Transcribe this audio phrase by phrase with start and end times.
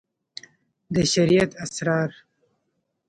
[0.93, 2.09] د شريعت اسرار